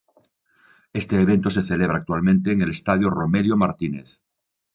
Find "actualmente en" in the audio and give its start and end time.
1.99-2.61